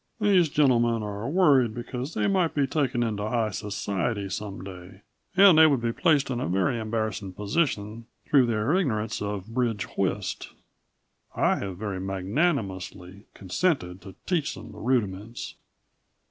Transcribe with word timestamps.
"These 0.19 0.49
gentlemen 0.49 1.03
are 1.03 1.29
worried 1.29 1.75
because 1.75 2.15
they 2.15 2.25
might 2.25 2.55
be 2.55 2.65
taken 2.65 3.03
into 3.03 3.21
high 3.29 3.51
society 3.51 4.29
some 4.29 4.63
day, 4.63 5.01
and 5.37 5.59
they 5.59 5.67
would 5.67 5.79
be 5.83 5.93
placed 5.93 6.31
in 6.31 6.39
a 6.39 6.47
very 6.47 6.79
embarrassing 6.79 7.33
position 7.33 8.07
through 8.25 8.47
their 8.47 8.73
ignorance 8.75 9.21
of 9.21 9.53
bridge 9.53 9.83
whist. 9.95 10.53
I 11.35 11.57
have 11.57 11.77
very 11.77 11.99
magnanimously 11.99 13.27
consented 13.35 14.01
to 14.01 14.15
teach 14.25 14.55
them 14.55 14.71
the 14.71 14.79
rudiments." 14.79 15.53